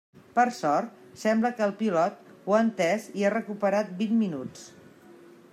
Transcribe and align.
Per 0.37 0.43
sort 0.59 0.95
sembla 1.23 1.51
que 1.59 1.63
el 1.67 1.75
pilot 1.83 2.33
ho 2.33 2.57
ha 2.57 2.63
entès 2.69 3.07
i 3.21 3.27
ha 3.29 3.33
recuperat 3.37 3.93
vint 4.03 4.21
minuts. 4.27 4.69